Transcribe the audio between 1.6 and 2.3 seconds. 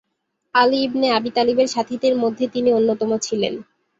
সাথীদের